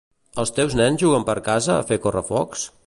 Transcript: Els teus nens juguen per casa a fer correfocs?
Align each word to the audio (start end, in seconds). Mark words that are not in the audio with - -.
Els 0.43 0.51
teus 0.59 0.73
nens 0.79 1.03
juguen 1.03 1.27
per 1.29 1.37
casa 1.51 1.77
a 1.77 1.87
fer 1.93 2.03
correfocs? 2.09 2.69